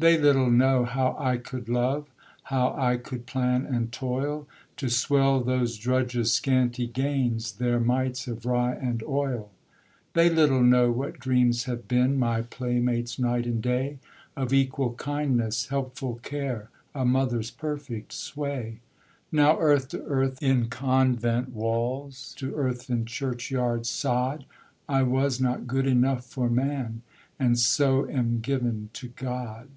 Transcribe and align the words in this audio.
They 0.00 0.16
little 0.16 0.50
know 0.50 0.86
how 0.86 1.14
I 1.18 1.36
could 1.36 1.68
love, 1.68 2.06
How 2.44 2.74
I 2.74 2.96
could 2.96 3.26
plan 3.26 3.66
and 3.66 3.92
toil, 3.92 4.46
To 4.78 4.88
swell 4.88 5.42
those 5.42 5.76
drudges' 5.76 6.32
scanty 6.32 6.86
gains, 6.86 7.52
Their 7.58 7.78
mites 7.78 8.26
of 8.26 8.46
rye 8.46 8.72
and 8.72 9.02
oil. 9.02 9.50
They 10.14 10.30
little 10.30 10.62
know 10.62 10.90
what 10.90 11.18
dreams 11.20 11.64
have 11.64 11.86
been 11.86 12.18
My 12.18 12.40
playmates, 12.40 13.18
night 13.18 13.44
and 13.44 13.60
day; 13.62 13.98
Of 14.38 14.54
equal 14.54 14.94
kindness, 14.94 15.66
helpful 15.68 16.14
care, 16.22 16.70
A 16.94 17.04
mother's 17.04 17.50
perfect 17.50 18.14
sway. 18.14 18.80
Now 19.30 19.58
earth 19.60 19.88
to 19.88 20.02
earth 20.04 20.42
in 20.42 20.70
convent 20.70 21.50
walls, 21.52 22.34
To 22.38 22.54
earth 22.54 22.88
in 22.88 23.04
churchyard 23.04 23.84
sod: 23.84 24.46
I 24.88 25.02
was 25.02 25.42
not 25.42 25.66
good 25.66 25.86
enough 25.86 26.24
for 26.24 26.48
man, 26.48 27.02
And 27.38 27.58
so 27.58 28.08
am 28.08 28.40
given 28.40 28.88
to 28.94 29.08
God. 29.08 29.68